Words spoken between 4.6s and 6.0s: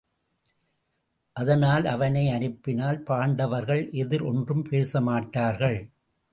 பேசமாட்டார்கள்.